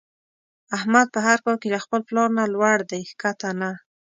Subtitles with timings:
[0.77, 3.71] احمد په هر کار کې له خپل پلار نه لوړ دی ښکته نه.